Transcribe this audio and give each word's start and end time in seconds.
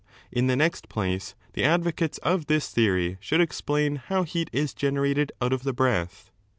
In 0.31 0.47
the 0.47 0.55
next 0.55 0.89
place, 0.89 1.35
the 1.53 1.63
advocates 1.63 2.17
of 2.23 2.47
this 2.47 2.71
theory 2.71 3.17
should 3.19 3.39
explain 3.39 3.97
how 3.97 4.23
heat 4.23 4.49
is 4.51 4.73
generated 4.73 5.31
out 5.39 5.53
of 5.53 5.61
the 5.61 5.73
breath. 5.73 6.31